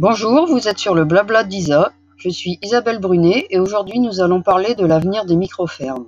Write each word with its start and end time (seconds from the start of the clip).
Bonjour, 0.00 0.46
vous 0.46 0.68
êtes 0.68 0.78
sur 0.78 0.94
le 0.94 1.04
Blabla 1.04 1.42
d'Isa. 1.42 1.90
Je 2.16 2.28
suis 2.28 2.60
Isabelle 2.62 3.00
Brunet 3.00 3.48
et 3.50 3.58
aujourd'hui 3.58 3.98
nous 3.98 4.20
allons 4.20 4.42
parler 4.42 4.76
de 4.76 4.86
l'avenir 4.86 5.24
des 5.24 5.34
micro-fermes. 5.34 6.06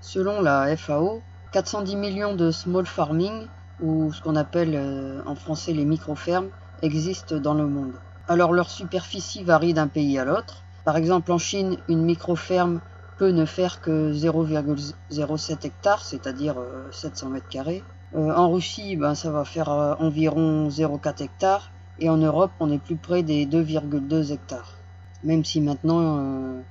Selon 0.00 0.40
la 0.40 0.74
FAO, 0.78 1.20
410 1.52 1.96
millions 1.96 2.34
de 2.34 2.50
small 2.50 2.86
farming, 2.86 3.48
ou 3.82 4.10
ce 4.14 4.22
qu'on 4.22 4.34
appelle 4.34 4.72
euh, 4.76 5.20
en 5.26 5.34
français 5.34 5.74
les 5.74 5.84
micro-fermes, 5.84 6.48
existent 6.80 7.36
dans 7.36 7.52
le 7.52 7.66
monde. 7.66 7.92
Alors 8.28 8.54
leur 8.54 8.70
superficie 8.70 9.44
varie 9.44 9.74
d'un 9.74 9.88
pays 9.88 10.18
à 10.18 10.24
l'autre. 10.24 10.62
Par 10.86 10.96
exemple 10.96 11.32
en 11.32 11.38
Chine, 11.38 11.76
une 11.86 12.00
micro-ferme 12.00 12.80
peut 13.18 13.32
ne 13.32 13.44
faire 13.44 13.82
que 13.82 14.14
0,07 14.14 15.66
hectares, 15.66 16.02
c'est-à-dire 16.02 16.56
700 16.92 17.26
euh, 17.26 17.30
mètres 17.30 17.48
carrés. 17.48 17.84
Euh, 18.14 18.32
en 18.34 18.50
Russie, 18.50 18.96
ben, 18.96 19.14
ça 19.14 19.30
va 19.30 19.44
faire 19.44 19.68
environ 19.98 20.68
0,4 20.68 21.22
hectares. 21.22 21.70
Et 21.98 22.08
en 22.10 22.18
Europe, 22.18 22.52
on 22.60 22.70
est 22.70 22.78
plus 22.78 22.96
près 22.96 23.22
des 23.22 23.46
2,2 23.46 24.32
hectares. 24.32 24.76
Même 25.24 25.44
si 25.44 25.60
maintenant, 25.60 26.62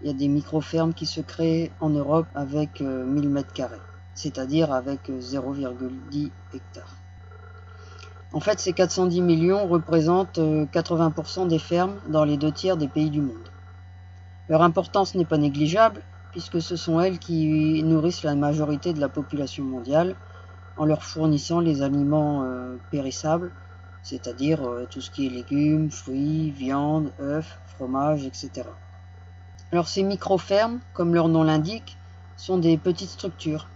il 0.00 0.06
y 0.06 0.10
a 0.10 0.12
des 0.12 0.28
micro-fermes 0.28 0.94
qui 0.94 1.04
se 1.04 1.20
créent 1.20 1.72
en 1.80 1.90
Europe 1.90 2.28
avec 2.34 2.80
1000 2.80 3.28
mètres 3.28 3.52
carrés 3.52 3.80
c'est-à-dire 4.18 4.72
avec 4.72 5.08
0,10 5.08 6.30
hectares. 6.52 6.96
En 8.32 8.40
fait, 8.40 8.58
ces 8.58 8.72
410 8.72 9.22
millions 9.22 9.68
représentent 9.68 10.40
80% 10.40 11.46
des 11.46 11.60
fermes 11.60 11.94
dans 12.08 12.24
les 12.24 12.36
deux 12.36 12.50
tiers 12.50 12.76
des 12.76 12.88
pays 12.88 13.10
du 13.10 13.20
monde. 13.20 13.48
Leur 14.48 14.62
importance 14.62 15.14
n'est 15.14 15.24
pas 15.24 15.38
négligeable, 15.38 16.02
puisque 16.32 16.60
ce 16.60 16.74
sont 16.74 17.00
elles 17.00 17.20
qui 17.20 17.80
nourrissent 17.84 18.24
la 18.24 18.34
majorité 18.34 18.92
de 18.92 19.00
la 19.00 19.08
population 19.08 19.62
mondiale 19.62 20.16
en 20.78 20.84
leur 20.84 21.02
fournissant 21.02 21.60
les 21.60 21.82
aliments 21.82 22.44
euh, 22.44 22.76
périssables, 22.90 23.52
c'est-à-dire 24.02 24.62
euh, 24.62 24.86
tout 24.88 25.00
ce 25.00 25.10
qui 25.10 25.26
est 25.26 25.30
légumes, 25.30 25.90
fruits, 25.90 26.50
viande, 26.52 27.12
œufs, 27.20 27.58
fromage, 27.66 28.24
etc. 28.24 28.62
Alors 29.72 29.88
ces 29.88 30.02
micro-fermes, 30.02 30.78
comme 30.94 31.14
leur 31.14 31.28
nom 31.28 31.42
l'indique, 31.42 31.98
sont 32.36 32.58
des 32.58 32.78
petites 32.78 33.10
structures 33.10 33.68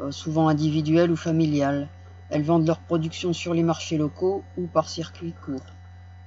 euh, 0.00 0.10
souvent 0.10 0.48
individuelles 0.48 1.10
ou 1.10 1.16
familiales. 1.16 1.88
Elles 2.28 2.42
vendent 2.42 2.66
leur 2.66 2.80
production 2.80 3.32
sur 3.32 3.54
les 3.54 3.62
marchés 3.62 3.96
locaux 3.96 4.44
ou 4.58 4.66
par 4.66 4.88
circuit 4.88 5.32
court, 5.44 5.64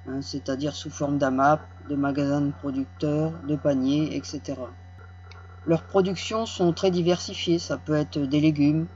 hein, 0.07 0.21
c'est-à-dire 0.21 0.73
sous 0.73 0.89
forme 0.89 1.17
d'AMAP, 1.17 1.61
de 1.89 1.95
magasins 1.95 2.41
de 2.41 2.51
producteurs, 2.51 3.33
de 3.47 3.55
paniers, 3.55 4.15
etc. 4.15 4.55
Leurs 5.67 5.83
productions 5.83 6.47
sont 6.47 6.73
très 6.73 6.89
diversifiées, 6.89 7.59
ça 7.59 7.77
peut 7.77 7.95
être 7.95 8.17
des 8.17 8.39
légumes, 8.39 8.87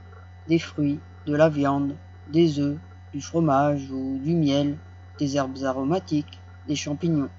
des 0.48 0.58
fruits, 0.58 0.98
de 1.26 1.34
la 1.34 1.48
viande, 1.48 1.96
des 2.32 2.60
œufs, 2.60 2.78
du 3.12 3.20
fromage 3.20 3.90
ou 3.90 4.18
du 4.22 4.34
miel, 4.34 4.78
des 5.18 5.36
herbes 5.36 5.62
aromatiques, 5.64 6.40
des 6.68 6.76
champignons. 6.76 7.30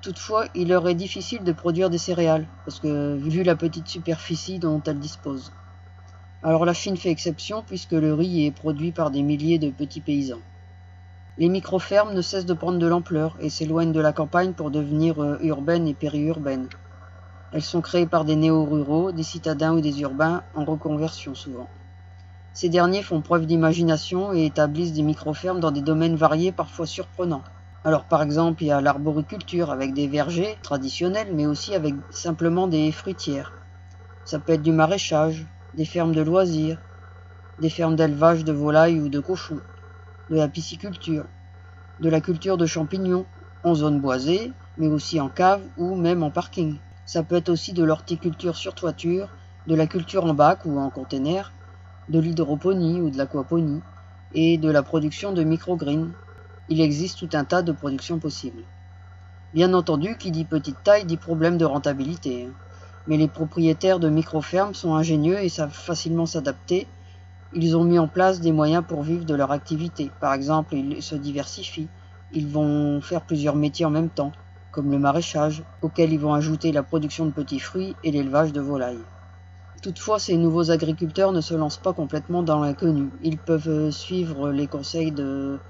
Toutefois, 0.00 0.46
il 0.54 0.68
leur 0.68 0.88
est 0.88 0.94
difficile 0.94 1.42
de 1.42 1.52
produire 1.52 1.90
des 1.90 1.98
céréales, 1.98 2.46
parce 2.64 2.78
que 2.78 3.16
vu 3.16 3.42
la 3.42 3.56
petite 3.56 3.88
superficie 3.88 4.60
dont 4.60 4.80
elles 4.86 5.00
disposent. 5.00 5.52
Alors 6.44 6.64
la 6.64 6.72
Chine 6.72 6.96
fait 6.96 7.10
exception 7.10 7.64
puisque 7.66 7.92
le 7.92 8.14
riz 8.14 8.46
est 8.46 8.52
produit 8.52 8.92
par 8.92 9.10
des 9.10 9.22
milliers 9.22 9.58
de 9.58 9.70
petits 9.70 10.00
paysans. 10.00 10.38
Les 11.36 11.48
micro-fermes 11.48 12.14
ne 12.14 12.22
cessent 12.22 12.46
de 12.46 12.54
prendre 12.54 12.78
de 12.78 12.86
l'ampleur 12.86 13.36
et 13.40 13.50
s'éloignent 13.50 13.92
de 13.92 14.00
la 14.00 14.12
campagne 14.12 14.52
pour 14.52 14.70
devenir 14.70 15.20
euh, 15.20 15.38
urbaines 15.42 15.88
et 15.88 15.94
périurbaines. 15.94 16.68
Elles 17.52 17.62
sont 17.62 17.80
créées 17.80 18.06
par 18.06 18.24
des 18.24 18.36
néo-ruraux, 18.36 19.10
des 19.10 19.24
citadins 19.24 19.74
ou 19.74 19.80
des 19.80 20.00
urbains 20.00 20.42
en 20.54 20.64
reconversion 20.64 21.34
souvent. 21.34 21.68
Ces 22.60 22.68
derniers 22.68 23.04
font 23.04 23.22
preuve 23.22 23.46
d'imagination 23.46 24.32
et 24.32 24.44
établissent 24.44 24.92
des 24.92 25.04
micro-fermes 25.04 25.60
dans 25.60 25.70
des 25.70 25.80
domaines 25.80 26.16
variés 26.16 26.50
parfois 26.50 26.88
surprenants. 26.88 27.44
Alors 27.84 28.06
par 28.06 28.20
exemple, 28.20 28.64
il 28.64 28.66
y 28.66 28.72
a 28.72 28.80
l'arboriculture 28.80 29.70
avec 29.70 29.94
des 29.94 30.08
vergers 30.08 30.58
traditionnels 30.60 31.32
mais 31.36 31.46
aussi 31.46 31.76
avec 31.76 31.94
simplement 32.10 32.66
des 32.66 32.90
fruitières. 32.90 33.54
Ça 34.24 34.40
peut 34.40 34.54
être 34.54 34.64
du 34.64 34.72
maraîchage, 34.72 35.46
des 35.74 35.84
fermes 35.84 36.12
de 36.12 36.20
loisirs, 36.20 36.78
des 37.60 37.70
fermes 37.70 37.94
d'élevage 37.94 38.42
de 38.44 38.50
volailles 38.50 38.98
ou 38.98 39.08
de 39.08 39.20
cochons, 39.20 39.60
de 40.28 40.34
la 40.34 40.48
pisciculture, 40.48 41.26
de 42.00 42.08
la 42.08 42.20
culture 42.20 42.56
de 42.56 42.66
champignons, 42.66 43.26
en 43.62 43.76
zone 43.76 44.00
boisée, 44.00 44.52
mais 44.76 44.88
aussi 44.88 45.20
en 45.20 45.28
cave 45.28 45.62
ou 45.76 45.94
même 45.94 46.24
en 46.24 46.32
parking. 46.32 46.80
Ça 47.06 47.22
peut 47.22 47.36
être 47.36 47.50
aussi 47.50 47.72
de 47.72 47.84
l'horticulture 47.84 48.56
sur 48.56 48.74
toiture, 48.74 49.32
de 49.68 49.76
la 49.76 49.86
culture 49.86 50.24
en 50.24 50.34
bac 50.34 50.64
ou 50.64 50.76
en 50.80 50.90
container, 50.90 51.52
de 52.08 52.18
l'hydroponie 52.18 53.00
ou 53.00 53.10
de 53.10 53.18
l'aquaponie, 53.18 53.80
et 54.34 54.58
de 54.58 54.70
la 54.70 54.82
production 54.82 55.32
de 55.32 55.42
microgreens. 55.42 56.10
Il 56.68 56.80
existe 56.80 57.18
tout 57.18 57.30
un 57.32 57.44
tas 57.44 57.62
de 57.62 57.72
productions 57.72 58.18
possibles. 58.18 58.62
Bien 59.54 59.72
entendu, 59.72 60.16
qui 60.18 60.30
dit 60.30 60.44
petite 60.44 60.82
taille 60.84 61.06
dit 61.06 61.16
problème 61.16 61.56
de 61.56 61.64
rentabilité. 61.64 62.48
Mais 63.06 63.16
les 63.16 63.28
propriétaires 63.28 63.98
de 63.98 64.10
micro-fermes 64.10 64.74
sont 64.74 64.94
ingénieux 64.94 65.38
et 65.42 65.48
savent 65.48 65.72
facilement 65.72 66.26
s'adapter. 66.26 66.86
Ils 67.54 67.74
ont 67.74 67.84
mis 67.84 67.98
en 67.98 68.08
place 68.08 68.40
des 68.40 68.52
moyens 68.52 68.84
pour 68.86 69.02
vivre 69.02 69.24
de 69.24 69.34
leur 69.34 69.50
activité. 69.50 70.10
Par 70.20 70.34
exemple, 70.34 70.74
ils 70.74 71.02
se 71.02 71.14
diversifient. 71.14 71.88
Ils 72.32 72.46
vont 72.46 73.00
faire 73.00 73.22
plusieurs 73.22 73.56
métiers 73.56 73.86
en 73.86 73.90
même 73.90 74.10
temps, 74.10 74.32
comme 74.70 74.90
le 74.90 74.98
maraîchage, 74.98 75.62
auquel 75.80 76.12
ils 76.12 76.20
vont 76.20 76.34
ajouter 76.34 76.72
la 76.72 76.82
production 76.82 77.24
de 77.24 77.30
petits 77.30 77.60
fruits 77.60 77.96
et 78.04 78.10
l'élevage 78.10 78.52
de 78.52 78.60
volailles. 78.60 78.98
Toutefois, 79.82 80.18
ces 80.18 80.36
nouveaux 80.36 80.70
agriculteurs 80.70 81.32
ne 81.32 81.40
se 81.40 81.54
lancent 81.54 81.78
pas 81.78 81.92
complètement 81.92 82.42
dans 82.42 82.60
l'inconnu. 82.60 83.10
Ils 83.22 83.38
peuvent 83.38 83.90
suivre 83.90 84.50
les 84.50 84.66
conseils 84.66 85.12
de, 85.12 85.60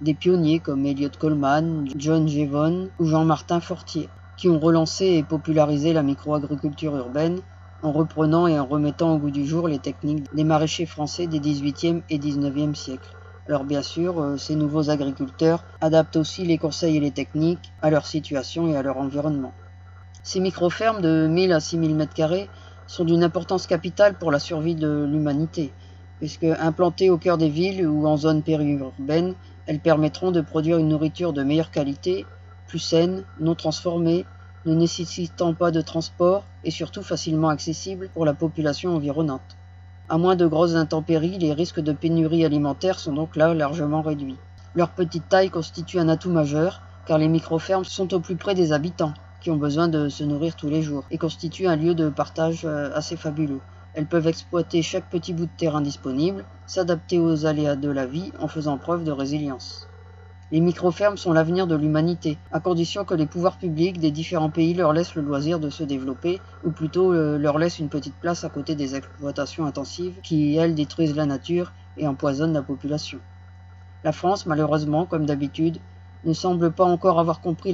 des 0.00 0.14
pionniers 0.14 0.60
comme 0.60 0.84
Elliot 0.84 1.10
Coleman, 1.16 1.86
John 1.96 2.28
Jevon 2.28 2.90
ou 2.98 3.06
Jean-Martin 3.06 3.60
Fortier 3.60 4.10
qui 4.36 4.48
ont 4.48 4.58
relancé 4.58 5.06
et 5.06 5.22
popularisé 5.22 5.92
la 5.92 6.02
microagriculture 6.02 6.96
urbaine 6.96 7.40
en 7.82 7.92
reprenant 7.92 8.48
et 8.48 8.58
en 8.58 8.66
remettant 8.66 9.14
au 9.14 9.18
goût 9.18 9.30
du 9.30 9.46
jour 9.46 9.68
les 9.68 9.78
techniques 9.78 10.26
des 10.34 10.42
maraîchers 10.42 10.86
français 10.86 11.28
des 11.28 11.38
18e 11.38 12.02
et 12.08 12.18
19e 12.18 12.74
siècles. 12.74 13.14
Alors 13.46 13.64
bien 13.64 13.82
sûr, 13.82 14.20
euh, 14.20 14.36
ces 14.36 14.56
nouveaux 14.56 14.90
agriculteurs 14.90 15.64
adaptent 15.80 16.16
aussi 16.16 16.44
les 16.44 16.58
conseils 16.58 16.96
et 16.96 17.00
les 17.00 17.12
techniques 17.12 17.72
à 17.80 17.90
leur 17.90 18.06
situation 18.06 18.68
et 18.68 18.76
à 18.76 18.82
leur 18.82 18.96
environnement. 18.96 19.54
Ces 20.24 20.40
micro-fermes 20.40 21.00
de 21.00 21.26
1000 21.28 21.52
à 21.52 21.60
6000 21.60 21.96
m2 21.96 22.48
sont 22.92 23.06
d'une 23.06 23.24
importance 23.24 23.66
capitale 23.66 24.18
pour 24.18 24.30
la 24.30 24.38
survie 24.38 24.74
de 24.74 25.08
l'humanité, 25.10 25.72
puisque 26.18 26.44
implantées 26.44 27.08
au 27.08 27.16
cœur 27.16 27.38
des 27.38 27.48
villes 27.48 27.88
ou 27.88 28.06
en 28.06 28.18
zones 28.18 28.42
périurbaines, 28.42 29.34
elles 29.64 29.80
permettront 29.80 30.30
de 30.30 30.42
produire 30.42 30.76
une 30.76 30.88
nourriture 30.88 31.32
de 31.32 31.42
meilleure 31.42 31.70
qualité 31.70 32.26
plus 32.66 32.80
saine, 32.80 33.24
non 33.40 33.54
transformée, 33.54 34.26
ne 34.66 34.74
nécessitant 34.74 35.54
pas 35.54 35.70
de 35.70 35.80
transport 35.80 36.44
et 36.64 36.70
surtout 36.70 37.02
facilement 37.02 37.48
accessible 37.48 38.10
pour 38.12 38.26
la 38.26 38.34
population 38.34 38.94
environnante. 38.94 39.56
À 40.10 40.18
moins 40.18 40.36
de 40.36 40.46
grosses 40.46 40.74
intempéries, 40.74 41.38
les 41.38 41.54
risques 41.54 41.80
de 41.80 41.92
pénurie 41.92 42.44
alimentaire 42.44 43.00
sont 43.00 43.14
donc 43.14 43.36
là 43.36 43.54
largement 43.54 44.02
réduits. 44.02 44.36
Leur 44.74 44.90
petite 44.90 45.30
taille 45.30 45.48
constitue 45.48 45.98
un 45.98 46.10
atout 46.10 46.30
majeur, 46.30 46.82
car 47.06 47.16
les 47.16 47.28
micro-fermes 47.28 47.84
sont 47.84 48.12
au 48.12 48.20
plus 48.20 48.36
près 48.36 48.54
des 48.54 48.72
habitants, 48.72 49.14
qui 49.42 49.50
ont 49.50 49.56
besoin 49.56 49.88
de 49.88 50.08
se 50.08 50.22
nourrir 50.22 50.54
tous 50.54 50.68
les 50.68 50.82
jours, 50.82 51.04
et 51.10 51.18
constituent 51.18 51.66
un 51.66 51.76
lieu 51.76 51.94
de 51.94 52.08
partage 52.08 52.64
euh, 52.64 52.90
assez 52.94 53.16
fabuleux. 53.16 53.60
Elles 53.94 54.06
peuvent 54.06 54.28
exploiter 54.28 54.82
chaque 54.82 55.10
petit 55.10 55.34
bout 55.34 55.46
de 55.46 55.50
terrain 55.56 55.80
disponible, 55.80 56.44
s'adapter 56.66 57.18
aux 57.18 57.44
aléas 57.44 57.76
de 57.76 57.90
la 57.90 58.06
vie 58.06 58.32
en 58.38 58.48
faisant 58.48 58.78
preuve 58.78 59.04
de 59.04 59.10
résilience. 59.10 59.88
Les 60.52 60.60
micro-fermes 60.60 61.16
sont 61.16 61.32
l'avenir 61.32 61.66
de 61.66 61.74
l'humanité, 61.74 62.38
à 62.52 62.60
condition 62.60 63.04
que 63.04 63.14
les 63.14 63.26
pouvoirs 63.26 63.58
publics 63.58 63.98
des 63.98 64.10
différents 64.10 64.50
pays 64.50 64.74
leur 64.74 64.92
laissent 64.92 65.14
le 65.14 65.22
loisir 65.22 65.58
de 65.58 65.70
se 65.70 65.82
développer, 65.82 66.40
ou 66.62 66.70
plutôt 66.70 67.12
euh, 67.12 67.36
leur 67.36 67.58
laissent 67.58 67.78
une 67.78 67.88
petite 67.88 68.14
place 68.14 68.44
à 68.44 68.48
côté 68.48 68.74
des 68.74 68.94
exploitations 68.94 69.66
intensives 69.66 70.20
qui, 70.22 70.56
elles, 70.56 70.74
détruisent 70.74 71.16
la 71.16 71.26
nature 71.26 71.72
et 71.96 72.06
empoisonnent 72.06 72.52
la 72.52 72.62
population. 72.62 73.18
La 74.04 74.12
France, 74.12 74.46
malheureusement, 74.46 75.06
comme 75.06 75.26
d'habitude, 75.26 75.78
ne 76.24 76.32
semble 76.32 76.70
pas 76.70 76.84
encore 76.84 77.18
avoir 77.18 77.40
compris 77.40 77.72